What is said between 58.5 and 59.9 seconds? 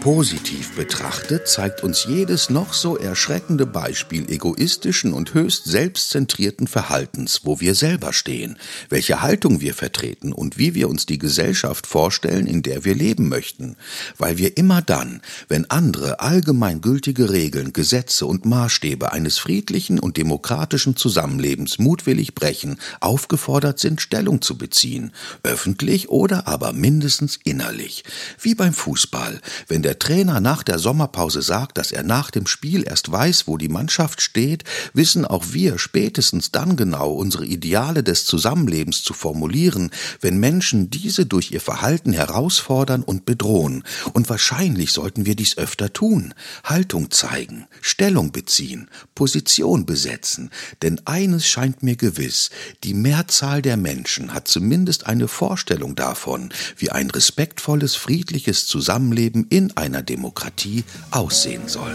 Zusammenleben in